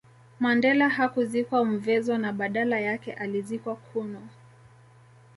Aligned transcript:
Mandela 0.39 0.89
hakuzikwa 0.89 1.65
Mvezo 1.65 2.17
na 2.17 2.33
badala 2.33 2.79
yake 2.79 3.13
alizikwa 3.13 3.75
Qunu 3.75 4.27